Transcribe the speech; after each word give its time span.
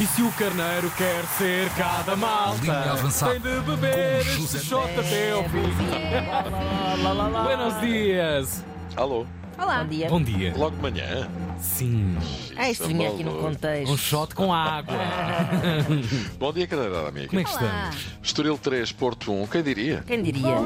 E 0.00 0.06
se 0.06 0.22
o 0.22 0.32
carneiro 0.32 0.90
quer 0.96 1.24
ser 1.38 1.70
cada 1.76 2.16
malta, 2.16 2.58
tem 3.30 3.40
de 3.40 3.60
beber 3.60 4.20
este 4.20 4.58
shot 4.58 4.90
até 4.98 5.30
ao 5.30 5.44
fim. 5.44 5.62
Buenos 7.44 7.80
dias. 7.80 8.64
Alô, 8.96 9.24
Olá. 9.56 9.84
Bom 9.84 9.88
dia. 9.88 10.08
Bom 10.08 10.22
dia. 10.22 10.52
logo 10.56 10.74
de 10.76 10.82
manhã. 10.82 11.28
Sim, 11.60 12.16
Ah, 12.56 12.70
isto 12.70 12.86
vinha 12.86 13.08
aqui 13.10 13.24
no 13.24 13.36
contexto. 13.38 13.92
um 13.92 13.96
shot 13.96 14.34
com 14.34 14.52
água. 14.52 14.94
Bom 16.38 16.52
dia, 16.52 16.66
cadeirada 16.66 17.08
amiga. 17.08 17.28
Como 17.28 17.40
é 17.40 17.44
que 17.44 17.50
Olá. 17.50 17.88
estamos? 17.90 18.06
Estoril 18.22 18.58
3, 18.58 18.92
Porto 18.92 19.32
1, 19.32 19.46
quem 19.46 19.62
diria? 19.62 20.04
Quem 20.06 20.22
diria? 20.22 20.48
É 20.48 20.60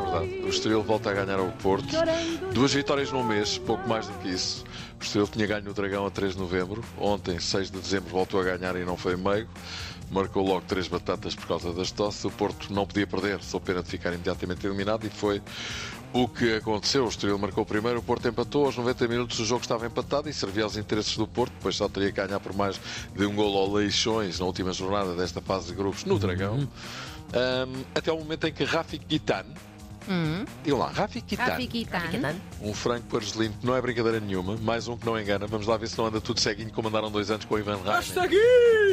verdade, 0.00 0.40
o 0.44 0.48
Estoril 0.48 0.82
volta 0.82 1.10
a 1.10 1.14
ganhar 1.14 1.38
ao 1.38 1.48
Porto. 1.52 1.86
Duas 2.52 2.72
vitórias 2.74 3.10
num 3.12 3.22
mês, 3.24 3.58
pouco 3.58 3.88
mais 3.88 4.06
do 4.06 4.12
que 4.18 4.28
isso. 4.28 4.64
O 5.00 5.02
Estoril 5.04 5.28
tinha 5.28 5.46
ganho 5.46 5.70
o 5.70 5.74
Dragão 5.74 6.06
a 6.06 6.10
3 6.10 6.32
de 6.34 6.38
novembro. 6.38 6.82
Ontem, 6.98 7.38
6 7.38 7.70
de 7.70 7.78
dezembro, 7.78 8.10
voltou 8.10 8.40
a 8.40 8.44
ganhar 8.44 8.74
e 8.76 8.84
não 8.84 8.96
foi 8.96 9.16
meigo. 9.16 9.48
Marcou 10.14 10.46
logo 10.46 10.62
três 10.68 10.86
batatas 10.86 11.34
por 11.34 11.48
causa 11.48 11.72
das 11.72 11.90
tosses. 11.90 12.24
O 12.24 12.30
Porto 12.30 12.72
não 12.72 12.86
podia 12.86 13.04
perder, 13.04 13.42
só 13.42 13.58
pena 13.58 13.82
de 13.82 13.90
ficar 13.90 14.12
imediatamente 14.12 14.64
eliminado 14.64 15.04
e 15.04 15.10
foi 15.10 15.42
o 16.12 16.28
que 16.28 16.54
aconteceu. 16.54 17.04
O 17.04 17.08
Estoril 17.08 17.36
marcou 17.36 17.66
primeiro, 17.66 17.98
o 17.98 18.02
Porto 18.02 18.28
empatou. 18.28 18.66
Aos 18.66 18.76
90 18.76 19.08
minutos 19.08 19.40
o 19.40 19.44
jogo 19.44 19.62
estava 19.62 19.84
empatado 19.86 20.28
e 20.28 20.32
servia 20.32 20.62
aos 20.62 20.76
interesses 20.76 21.16
do 21.16 21.26
Porto. 21.26 21.52
Depois 21.54 21.74
só 21.74 21.88
teria 21.88 22.12
que 22.12 22.24
ganhar 22.24 22.38
por 22.38 22.54
mais 22.54 22.80
de 23.12 23.26
um 23.26 23.34
gol 23.34 23.58
ao 23.58 23.72
Leixões 23.72 24.38
na 24.38 24.46
última 24.46 24.72
jornada 24.72 25.16
desta 25.16 25.40
fase 25.40 25.66
de 25.66 25.74
grupos 25.74 26.04
no 26.04 26.16
Dragão. 26.16 26.68
Ahm, 27.32 27.82
até 27.92 28.12
o 28.12 28.16
momento 28.16 28.46
em 28.46 28.52
que 28.52 28.62
Rafik 28.62 29.04
Digam 30.62 30.78
lá, 30.78 30.90
Rafi 30.90 31.20
Guitan, 31.20 31.44
Kitan. 31.66 32.34
um 32.60 32.74
franco 32.74 33.16
argelino 33.16 33.54
que 33.60 33.66
não 33.66 33.74
é 33.76 33.80
brincadeira 33.80 34.20
nenhuma, 34.20 34.56
mais 34.56 34.88
um 34.88 34.96
que 34.96 35.06
não 35.06 35.18
engana. 35.18 35.46
Vamos 35.46 35.66
lá 35.66 35.76
ver 35.76 35.88
se 35.88 35.96
não 35.98 36.06
anda 36.06 36.20
tudo 36.20 36.40
ceguinho 36.40 36.70
como 36.72 36.88
andaram 36.88 37.10
dois 37.10 37.30
anos 37.30 37.44
com 37.44 37.54
o 37.54 37.58
Ivan 37.58 37.76
Rainer. 37.76 37.94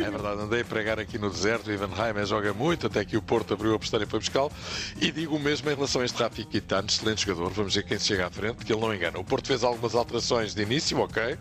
É 0.06 0.10
verdade, 0.10 0.42
andei 0.42 0.62
a 0.62 0.66
pregar 0.66 1.00
aqui 1.00 1.18
no 1.18 1.30
deserto. 1.30 1.68
O 1.68 1.72
Ivan 1.72 1.90
Reimer 1.94 2.26
joga 2.26 2.54
muito, 2.54 2.88
até 2.88 3.04
que 3.06 3.18
o 3.18 3.22
Porto 3.22 3.54
abriu 3.54 3.74
a 3.74 3.78
e 3.78 4.06
foi 4.06 4.20
buscá-lo. 4.20 4.52
E 5.00 5.12
digo 5.12 5.36
o 5.36 5.40
mesmo 5.40 5.70
em 5.70 5.76
relação 5.76 6.02
a 6.02 6.06
este 6.06 6.18
Rafi 6.22 6.46
Kitano, 6.46 6.88
excelente 6.88 7.26
jogador. 7.26 7.52
Vamos 7.52 7.76
ver 7.76 7.84
quem 7.84 8.00
se 8.00 8.08
chega 8.08 8.28
à 8.28 8.32
frente, 8.32 8.66
que 8.66 8.72
ele 8.72 8.82
não 8.82 8.94
engana. 8.94 9.20
O 9.20 9.24
Porto 9.24 9.48
fez 9.48 9.64
algumas 9.64 9.94
alterações 9.96 10.56
de 10.56 10.62
início, 10.62 10.98
ok, 11.00 11.38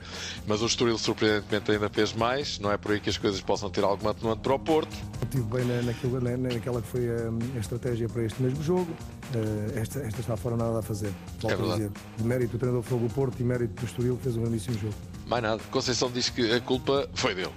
mas 0.47 0.63
o 0.63 0.67
Estoril 0.67 0.99
surpreendentemente 0.99 1.71
ainda 1.73 1.89
fez 1.89 2.13
mais. 2.13 2.59
Não 2.59 2.71
é 2.71 2.77
por 2.77 2.93
aí 2.93 3.01
que 3.01 3.11
as 3.11 3.17
coisas 3.17 3.41
possam 3.41 3.71
ter 3.71 3.85
alguma 3.85 4.11
atenuante 4.11 4.41
para 4.43 4.55
o 4.55 4.59
Porto. 4.59 4.97
Estive 5.33 5.45
bem 5.45 5.65
na, 5.65 5.83
naquilo, 5.83 6.21
na, 6.21 6.37
naquela 6.37 6.83
que 6.83 6.89
foi 6.89 7.09
a, 7.09 7.31
a 7.57 7.61
estratégia 7.61 8.09
para 8.09 8.25
este 8.25 8.43
mesmo 8.43 8.61
jogo. 8.65 8.89
Eh, 9.33 9.79
esta, 9.81 10.01
esta 10.01 10.21
está 10.21 10.37
fora 10.37 10.57
nada 10.57 10.81
a 10.81 10.83
fazer. 10.83 11.13
Volto 11.39 11.63
É 11.63 11.73
a 11.73 11.73
dizer. 11.77 11.91
De 12.19 12.25
mérito 12.25 12.53
do 12.53 12.59
treinador 12.59 12.83
foi 12.83 12.99
o 12.99 13.09
Porto 13.09 13.39
e 13.39 13.45
mérito 13.45 13.81
do 13.81 13.87
Estoril 13.87 14.17
que 14.17 14.25
fez 14.25 14.37
um 14.37 14.43
grandíssimo 14.43 14.77
jogo. 14.77 14.95
Mais 15.29 15.41
nada. 15.41 15.63
Conceição 15.71 16.11
diz 16.11 16.29
que 16.31 16.53
a 16.53 16.61
culpa 16.61 17.09
foi 17.15 17.37
dele. 17.37 17.53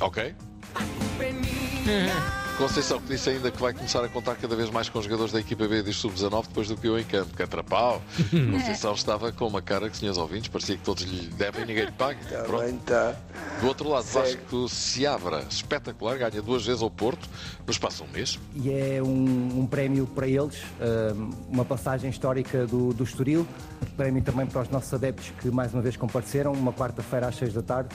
Ok? 0.00 0.32
Conceição 2.56 3.00
que 3.00 3.08
disse 3.08 3.30
ainda 3.30 3.50
que 3.50 3.60
vai 3.60 3.72
começar 3.72 4.04
a 4.04 4.08
contar 4.08 4.36
cada 4.36 4.54
vez 4.54 4.70
mais 4.70 4.88
com 4.88 5.00
os 5.00 5.06
jogadores 5.06 5.32
da 5.32 5.40
equipa 5.40 5.66
B 5.66 5.82
dos 5.82 5.96
Sub-19 5.96 6.46
depois 6.46 6.68
do 6.68 6.76
que 6.76 6.86
eu 6.86 6.96
em 6.98 7.04
campo. 7.04 7.34
Catrapau. 7.34 8.00
Conceição 8.30 8.92
estava 8.92 9.32
com 9.32 9.48
uma 9.48 9.60
cara 9.60 9.90
que, 9.90 9.96
senhores 9.96 10.18
ouvintes, 10.18 10.48
parecia 10.48 10.76
que 10.76 10.84
todos 10.84 11.02
lhe 11.02 11.26
devem 11.30 11.62
e 11.62 11.66
ninguém 11.66 11.86
lhe 11.86 11.92
paga. 11.92 12.20
Pronto. 12.44 12.92
Do 13.60 13.68
outro 13.68 13.90
lado, 13.90 14.04
Vasco 14.04 14.68
Seabra, 14.70 15.44
espetacular, 15.50 16.16
ganha 16.16 16.40
duas 16.40 16.64
vezes 16.64 16.80
ao 16.80 16.90
Porto 16.90 17.28
no 17.66 17.70
espaço 17.70 18.02
de 18.02 18.08
um 18.08 18.12
mês. 18.12 18.38
e 18.54 18.70
é 18.70 19.02
um, 19.02 19.60
um 19.60 19.66
prémio 19.66 20.06
para 20.06 20.26
eles, 20.26 20.62
um, 20.80 21.30
uma 21.52 21.64
passagem 21.64 22.08
histórica 22.08 22.66
do, 22.66 22.94
do 22.94 23.04
Estoril, 23.04 23.46
prémio 23.98 24.22
também 24.22 24.46
para 24.46 24.62
os 24.62 24.70
nossos 24.70 24.92
adeptos 24.94 25.30
que 25.42 25.50
mais 25.50 25.74
uma 25.74 25.82
vez 25.82 25.94
compareceram, 25.94 26.52
uma 26.52 26.72
quarta-feira 26.72 27.28
às 27.28 27.36
seis 27.36 27.52
da 27.52 27.60
tarde 27.60 27.94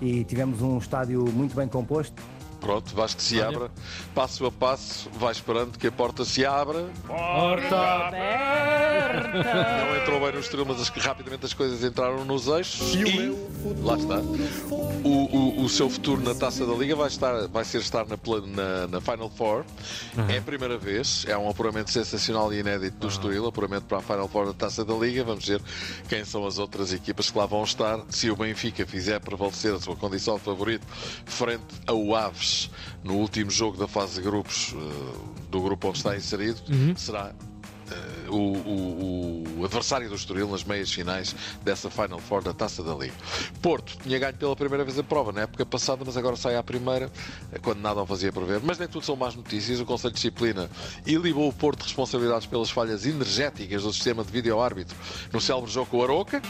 e 0.00 0.24
tivemos 0.24 0.60
um 0.60 0.78
estádio 0.78 1.24
muito 1.32 1.54
bem 1.54 1.68
composto. 1.68 2.20
Pronto, 2.64 2.94
Vasco 2.94 3.20
Seabra, 3.20 3.70
passo 4.14 4.46
a 4.46 4.50
passo, 4.50 5.10
vai 5.12 5.32
esperando 5.32 5.78
que 5.78 5.86
a 5.86 5.92
porta 5.92 6.24
se 6.24 6.44
abra. 6.46 6.86
Porta 7.06 8.10
Não 9.86 9.96
entrou 10.00 10.20
bem 10.20 10.32
no 10.32 10.40
Estoril, 10.40 10.64
mas 10.66 10.80
as- 10.80 10.88
rapidamente 10.88 11.44
as 11.44 11.52
coisas 11.52 11.84
entraram 11.84 12.24
nos 12.24 12.46
eixos 12.48 12.94
e, 12.94 13.28
lá 13.82 13.96
está. 13.96 14.18
O, 15.04 15.08
o- 15.60 15.64
o 15.64 15.68
seu 15.68 15.88
futuro 15.90 16.22
na 16.22 16.34
Taça 16.34 16.64
da 16.66 16.72
Liga 16.74 16.96
vai, 16.96 17.08
estar, 17.08 17.46
vai 17.48 17.64
ser 17.64 17.78
estar 17.82 18.06
na, 18.06 18.16
na- 18.46 18.86
na 18.86 19.00
Final 19.00 19.30
Four. 19.30 19.64
É 20.28 20.38
a 20.38 20.42
primeira 20.42 20.78
vez, 20.78 21.24
é 21.28 21.36
um 21.36 21.48
apuramento 21.48 21.90
sensacional 21.90 22.52
e 22.52 22.58
inédito 22.60 22.96
do 22.96 23.08
Estoril, 23.08 23.46
apuramento 23.46 23.84
para 23.86 23.98
a 23.98 24.02
Final 24.02 24.28
Four 24.28 24.46
da 24.46 24.54
Taça 24.54 24.84
da 24.84 24.94
Liga. 24.94 25.22
Vamos 25.24 25.46
ver 25.46 25.60
quem 26.08 26.24
são 26.24 26.46
as 26.46 26.58
outras 26.58 26.92
equipas 26.92 27.30
que 27.30 27.38
lá 27.38 27.46
vão 27.46 27.62
estar. 27.64 28.00
Se 28.08 28.30
o 28.30 28.36
Benfica 28.36 28.86
fizer 28.86 29.20
prevalecer 29.20 29.74
a 29.74 29.80
sua 29.80 29.96
condição 29.96 30.36
de 30.36 30.40
favorito 30.42 30.86
frente 31.26 31.62
ao 31.86 32.14
Aves 32.14 32.53
no 33.02 33.14
último 33.14 33.50
jogo 33.50 33.76
da 33.76 33.86
fase 33.88 34.14
de 34.16 34.22
grupos 34.22 34.74
eh, 34.74 35.18
do 35.50 35.60
grupo 35.60 35.88
onde 35.88 35.98
está 35.98 36.16
inserido, 36.16 36.60
será 36.96 37.32
eh, 37.90 38.28
o, 38.30 38.34
o- 38.36 39.44
o 39.60 39.64
adversário 39.64 40.08
do 40.08 40.14
Estoril 40.14 40.48
nas 40.48 40.64
meias 40.64 40.92
finais 40.92 41.34
dessa 41.62 41.88
Final 41.88 42.18
Four 42.18 42.42
da 42.42 42.52
Taça 42.52 42.82
da 42.82 42.94
Liga. 42.94 43.14
Porto 43.62 43.96
tinha 44.02 44.18
ganho 44.18 44.34
pela 44.34 44.54
primeira 44.56 44.84
vez 44.84 44.98
a 44.98 45.02
prova 45.02 45.32
na 45.32 45.42
época 45.42 45.64
passada, 45.64 46.02
mas 46.04 46.16
agora 46.16 46.36
sai 46.36 46.56
à 46.56 46.62
primeira, 46.62 47.10
eh, 47.52 47.58
quando 47.60 47.78
nada 47.80 48.02
o 48.02 48.06
fazia 48.06 48.32
prever. 48.32 48.60
Mas 48.62 48.78
nem 48.78 48.88
tudo 48.88 49.04
são 49.06 49.16
más 49.16 49.34
notícias. 49.34 49.80
O 49.80 49.84
Conselho 49.86 50.10
de 50.12 50.16
Disciplina 50.16 50.68
ilibou 51.06 51.48
o 51.48 51.52
Porto 51.52 51.78
de 51.80 51.84
responsabilidades 51.84 52.46
pelas 52.46 52.70
falhas 52.70 53.06
energéticas 53.06 53.82
do 53.82 53.92
sistema 53.92 54.22
de 54.24 54.30
vídeo-árbitro 54.32 54.96
no 55.32 55.40
célebre 55.40 55.70
jogo 55.70 55.90
com 55.90 55.98
o 55.98 56.02
Aroca. 56.02 56.42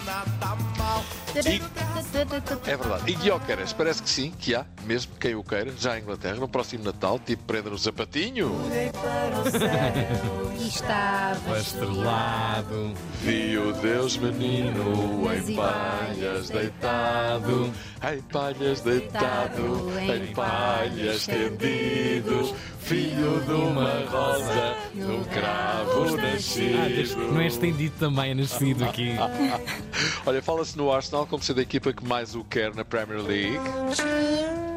É 2.67 2.77
verdade. 2.77 3.11
E 3.11 3.15
Guiocaras, 3.17 3.72
parece 3.72 4.03
que 4.03 4.09
sim, 4.09 4.33
que 4.39 4.55
há, 4.55 4.65
mesmo 4.84 5.12
quem 5.19 5.34
o 5.34 5.43
queira, 5.43 5.72
já 5.78 5.99
em 5.99 6.03
Inglaterra, 6.03 6.37
no 6.37 6.49
próximo 6.49 6.84
Natal, 6.84 7.19
tipo 7.19 7.43
prenda 7.45 7.71
no 7.71 7.78
sapatinho. 7.78 8.53
E 10.56 10.69
estava 10.69 11.59
estrelado. 11.59 12.94
Viu 13.21 13.73
Deus 13.73 14.17
menino 14.17 15.25
em 15.34 15.56
palhas 15.56 16.49
deitado, 16.49 17.73
em 18.03 18.23
palhas 18.23 18.81
deitado, 18.81 19.91
em 20.00 20.33
palhas 20.33 21.17
estendido, 21.17 22.55
filho 22.84 23.41
de 23.41 23.53
uma 23.53 23.91
rosa, 24.11 24.77
num 24.95 25.25
cravo 25.25 26.05
Ah, 26.19 26.21
desde 26.21 27.15
que 27.15 27.21
não 27.21 27.41
é 27.41 27.45
nascido. 27.45 27.47
estendido 27.47 27.95
também, 27.99 28.31
é 28.31 28.34
nascido 28.34 28.84
aqui. 28.84 29.12
Olha, 30.27 30.43
fala-se 30.43 30.77
no 30.77 30.93
Arsenal 30.93 31.27
como 31.27 31.43
sendo 31.43 31.61
a 31.61 31.62
equipa 31.62 31.93
que 31.93 32.05
mais 32.06 32.34
o 32.34 32.44
quer 32.44 32.75
na 32.75 32.84
Premier 32.84 33.23
League. 33.23 33.59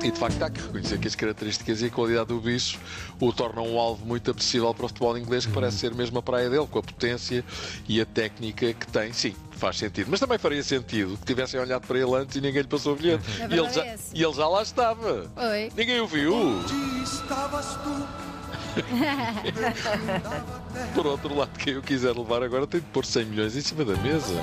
E 0.03 0.11
de 0.11 0.19
facto 0.19 0.41
há 0.43 0.49
que 0.49 0.61
reconhecer 0.61 0.97
que 0.99 1.07
as 1.07 1.15
características 1.15 1.81
e 1.81 1.85
a 1.85 1.89
qualidade 1.89 2.27
do 2.27 2.39
bicho 2.39 2.79
o 3.19 3.33
tornam 3.33 3.67
um 3.67 3.79
alvo 3.79 4.05
muito 4.05 4.29
apetecível 4.29 4.73
para 4.73 4.85
o 4.85 4.87
futebol 4.87 5.17
inglês, 5.17 5.45
que 5.45 5.51
parece 5.51 5.77
ser 5.77 5.93
mesmo 5.93 6.19
a 6.19 6.21
praia 6.21 6.49
dele, 6.49 6.67
com 6.67 6.79
a 6.79 6.83
potência 6.83 7.43
e 7.87 7.99
a 7.99 8.05
técnica 8.05 8.73
que 8.73 8.87
tem. 8.87 9.11
Sim, 9.11 9.35
faz 9.51 9.77
sentido. 9.77 10.07
Mas 10.09 10.19
também 10.19 10.37
faria 10.37 10.63
sentido 10.63 11.17
que 11.17 11.25
tivessem 11.25 11.59
olhado 11.59 11.85
para 11.87 11.97
ele 11.97 12.15
antes 12.15 12.35
e 12.35 12.41
ninguém 12.41 12.61
lhe 12.61 12.67
passou 12.67 12.93
o 12.93 12.95
bilhete. 12.95 13.23
A 13.41 13.47
E 13.47 13.59
ele, 13.59 13.69
já, 13.69 13.85
é 13.85 13.97
e 14.13 14.23
ele 14.23 14.33
já 14.33 14.47
lá 14.47 14.61
estava. 14.61 15.31
Oi. 15.35 15.71
Ninguém 15.75 15.99
o 15.99 16.07
viu. 16.07 16.35
Por 20.93 21.07
outro 21.07 21.35
lado, 21.35 21.49
quem 21.57 21.77
o 21.77 21.81
quiser 21.81 22.15
levar 22.15 22.43
agora 22.43 22.67
tem 22.67 22.79
de 22.79 22.85
pôr 22.87 23.05
100 23.05 23.25
milhões 23.25 23.55
em 23.55 23.61
cima 23.61 23.83
da 23.83 23.95
mesa. 23.97 24.33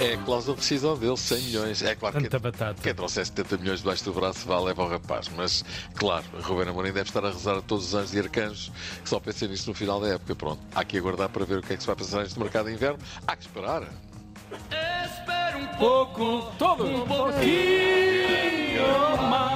É 0.00 0.14
a 0.14 0.16
cláusula 0.18 0.54
de 0.56 0.62
rescisão 0.62 0.96
dele, 0.96 1.16
100 1.16 1.42
milhões. 1.42 1.82
É 1.82 1.94
claro 1.94 2.16
que 2.16 2.22
Tanta 2.28 2.38
batata. 2.38 2.80
quem 2.82 2.94
trouxer 2.94 3.26
70 3.26 3.58
milhões 3.58 3.80
debaixo 3.80 4.02
do 4.04 4.12
braço 4.14 4.46
vai 4.46 4.58
leva 4.62 4.82
ao 4.82 4.88
rapaz. 4.88 5.28
Mas, 5.36 5.62
claro, 5.94 6.24
Ruben 6.40 6.68
Amorim 6.68 6.92
deve 6.92 7.08
estar 7.08 7.22
a 7.24 7.30
rezar 7.30 7.58
a 7.58 7.62
todos 7.62 7.88
os 7.88 7.94
anjos 7.94 8.14
e 8.14 8.18
arcanjos 8.18 8.72
que 9.02 9.08
só 9.08 9.20
pensem 9.20 9.48
nisso 9.48 9.68
no 9.68 9.74
final 9.74 10.00
da 10.00 10.08
época. 10.08 10.34
Pronto, 10.34 10.60
há 10.74 10.82
que 10.84 10.96
aguardar 10.96 11.28
para 11.28 11.44
ver 11.44 11.58
o 11.58 11.62
que 11.62 11.74
é 11.74 11.76
que 11.76 11.82
se 11.82 11.86
vai 11.86 11.96
passar 11.96 12.22
neste 12.22 12.38
mercado 12.38 12.66
de 12.66 12.72
inverno. 12.72 12.98
Há 13.26 13.36
que 13.36 13.42
esperar. 13.42 13.82
Pouco, 15.78 16.50
todo 16.58 16.84
um 16.86 17.06
pouquinho 17.06 18.82
mais. 19.30 19.49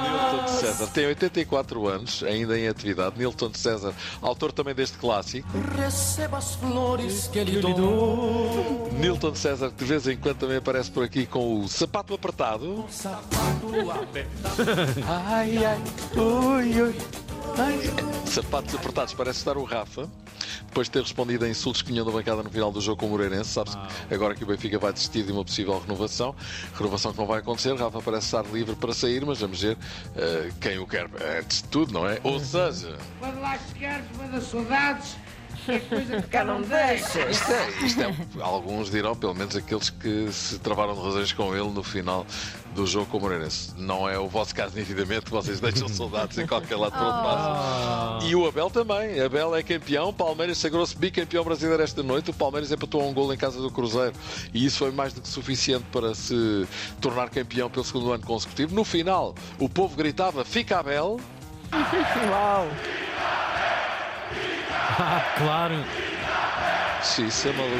César 0.65 0.87
tem 0.87 1.05
84 1.05 1.87
anos, 1.87 2.23
ainda 2.23 2.57
em 2.57 2.67
atividade. 2.67 3.19
Nilton 3.19 3.49
de 3.49 3.59
César, 3.59 3.93
autor 4.19 4.51
também 4.51 4.73
deste 4.73 4.97
clássico. 4.97 5.47
Receba 5.77 6.37
as 6.37 6.55
flores 6.55 7.27
que 7.27 7.43
lhe 7.43 7.61
dou. 7.61 8.89
Nilton 8.93 9.31
de 9.31 9.37
César, 9.37 9.69
que 9.69 9.83
de 9.83 9.85
vez 9.85 10.07
em 10.07 10.17
quando 10.17 10.37
também 10.37 10.57
aparece 10.57 10.89
por 10.89 11.03
aqui 11.03 11.27
com 11.27 11.61
o 11.61 11.67
sapato 11.67 12.15
apertado. 12.15 12.83
Sapato 12.89 13.91
apertado. 13.91 14.63
Ai, 15.07 15.63
ai, 15.63 15.81
ui, 16.15 16.81
ui. 16.81 16.95
Ai. 17.59 17.79
Sapatos 18.25 18.73
apertados, 18.73 19.13
parece 19.13 19.39
estar 19.39 19.57
o 19.57 19.63
Rafa. 19.63 20.09
Depois 20.67 20.87
de 20.87 20.91
ter 20.91 21.01
respondido 21.01 21.45
a 21.45 21.49
insultos 21.49 21.81
que 21.81 21.91
vinham 21.91 22.05
da 22.05 22.11
bancada 22.11 22.43
no 22.43 22.49
final 22.49 22.71
do 22.71 22.81
jogo 22.81 22.99
com 22.99 23.07
o 23.07 23.09
Moreirense, 23.09 23.49
sabe-se 23.51 23.77
que 24.07 24.13
agora 24.13 24.35
que 24.35 24.43
o 24.43 24.47
Benfica 24.47 24.77
vai 24.79 24.93
desistir 24.93 25.23
de 25.23 25.31
uma 25.31 25.43
possível 25.43 25.79
renovação, 25.79 26.35
renovação 26.73 27.11
que 27.11 27.17
não 27.17 27.25
vai 27.25 27.39
acontecer, 27.39 27.75
Rafa 27.75 28.01
parece 28.01 28.25
estar 28.25 28.45
livre 28.51 28.75
para 28.75 28.93
sair, 28.93 29.25
mas 29.25 29.39
vamos 29.39 29.61
ver 29.61 29.77
eh, 30.15 30.49
quem 30.59 30.77
o 30.79 30.87
quer. 30.87 31.09
Antes 31.39 31.61
de 31.61 31.67
tudo, 31.69 31.93
não 31.93 32.07
é? 32.07 32.19
Ou 32.23 32.39
seja, 32.39 32.97
Quando 33.19 33.39
lá 33.41 33.57
chegares, 33.71 34.05
manda 34.17 34.41
saudades 34.41 35.15
Cá 36.29 36.43
não 36.43 36.61
deixa. 36.61 37.29
Isto 37.29 37.51
é, 37.51 37.69
isto 37.85 38.01
é, 38.01 38.13
alguns 38.41 38.89
dirão, 38.89 39.15
pelo 39.15 39.33
menos 39.33 39.55
aqueles 39.55 39.89
que 39.89 40.31
se 40.31 40.59
travaram 40.59 40.93
de 40.93 41.01
razões 41.01 41.33
com 41.33 41.55
ele 41.55 41.69
no 41.69 41.83
final 41.83 42.25
do 42.73 42.85
jogo 42.85 43.05
com 43.05 43.17
o 43.17 43.21
Moreirense. 43.21 43.73
Não 43.77 44.07
é 44.07 44.19
o 44.19 44.27
vosso 44.27 44.53
caso, 44.53 44.77
nitidamente, 44.77 45.29
vocês 45.29 45.59
deixam 45.59 45.87
soldados 45.87 46.37
em 46.37 46.45
qualquer 46.45 46.75
lado 46.75 46.91
para 46.91 47.03
onde 47.03 47.23
passam. 47.23 48.29
E 48.29 48.35
o 48.35 48.45
Abel 48.45 48.69
também. 48.69 49.19
Abel 49.19 49.55
é 49.55 49.63
campeão, 49.63 50.13
Palmeiras 50.13 50.57
sagrou-se 50.57 50.95
bicampeão 50.95 51.43
brasileiro 51.43 51.81
esta 51.81 52.03
noite. 52.03 52.29
O 52.29 52.33
Palmeiras 52.33 52.71
empatou 52.71 53.07
um 53.07 53.13
gol 53.13 53.33
em 53.33 53.37
casa 53.37 53.61
do 53.61 53.71
Cruzeiro 53.71 54.13
e 54.53 54.65
isso 54.65 54.79
foi 54.79 54.91
mais 54.91 55.13
do 55.13 55.21
que 55.21 55.27
suficiente 55.27 55.85
para 55.91 56.13
se 56.13 56.67
tornar 56.99 57.29
campeão 57.29 57.69
pelo 57.69 57.85
segundo 57.85 58.11
ano 58.11 58.25
consecutivo. 58.25 58.75
No 58.75 58.83
final, 58.83 59.33
o 59.59 59.69
povo 59.69 59.95
gritava: 59.95 60.43
Fica 60.43 60.79
Abel! 60.79 61.19
Uau! 61.71 62.67
Ah, 64.99 65.21
claro. 65.37 65.75
Sim, 67.03 67.27
isso 67.27 67.47
é 67.47 67.51
maluco. 67.53 67.75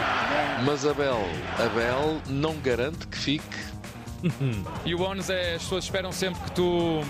Mas 0.65 0.85
Abel, 0.85 1.19
Abel 1.57 2.21
não 2.27 2.55
garante 2.57 3.07
que 3.07 3.17
fique. 3.17 3.57
E 4.85 4.93
o 4.95 5.01
ONS 5.01 5.29
é, 5.29 5.55
as 5.55 5.63
pessoas 5.63 5.83
esperam 5.83 6.11
sempre 6.11 6.41
que 6.43 6.51
tu, 6.51 7.01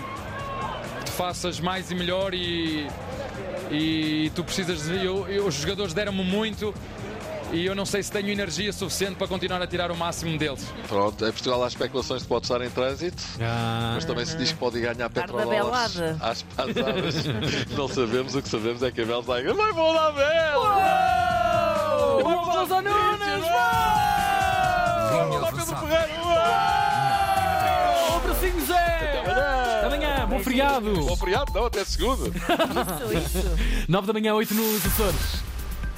que 1.00 1.04
tu 1.06 1.12
faças 1.12 1.60
mais 1.60 1.90
e 1.90 1.94
melhor 1.94 2.34
e, 2.34 2.86
e 3.70 4.30
tu 4.34 4.42
precisas 4.44 4.84
de. 4.84 5.04
Eu, 5.04 5.26
eu- 5.28 5.46
os 5.46 5.54
jogadores 5.54 5.92
deram-me 5.94 6.22
muito 6.24 6.74
e 7.52 7.64
eu 7.66 7.74
não 7.74 7.86
sei 7.86 8.02
se 8.02 8.10
tenho 8.10 8.28
energia 8.28 8.72
suficiente 8.72 9.14
para 9.16 9.26
continuar 9.28 9.62
a 9.62 9.66
tirar 9.66 9.90
o 9.90 9.96
máximo 9.96 10.36
deles. 10.36 10.64
Pronto, 10.88 11.24
em 11.24 11.30
Portugal 11.32 11.62
há 11.64 11.68
especulações 11.68 12.20
de 12.22 12.26
que 12.26 12.28
pode 12.28 12.44
estar 12.46 12.60
em 12.62 12.70
trânsito. 12.70 13.22
Ah, 13.40 13.92
Mas 13.94 14.04
também 14.04 14.24
se 14.24 14.36
diz 14.36 14.52
que 14.52 14.58
pode 14.58 14.80
ganhar 14.80 15.08
petrodólares 15.10 15.96
às 16.20 16.42
passadas. 16.42 17.14
Não 17.76 17.88
sabemos, 17.88 18.34
o 18.34 18.42
que 18.42 18.48
sabemos 18.48 18.82
é 18.82 18.90
que 18.90 19.00
Abel 19.02 19.20
está 19.20 19.36
a 19.36 19.42
vai 19.54 19.72
vou 19.72 19.92
lá 19.92 20.08
Abel! 20.08 20.62
Vamos 22.24 22.56
aos 22.56 22.68
Nunes! 22.68 23.44
Vamos 25.12 25.40
lá 25.40 25.52
Pedro 25.52 25.76
Ferreira! 25.76 26.16
O 28.16 28.20
bracinho 28.20 28.66
Zé! 28.66 29.22
Até 29.26 29.86
amanhã, 29.86 30.26
bom 30.28 30.38
feriado! 30.40 30.92
Bom 30.92 31.16
feriado, 31.16 31.52
não, 31.54 31.66
até 31.66 31.84
segundo. 31.84 32.26
Isso, 32.34 33.38
isso. 33.38 33.48
9 33.88 34.06
da 34.06 34.12
manhã, 34.12 34.34
8 34.34 34.54
nos 34.54 34.84
Açores. 34.86 35.45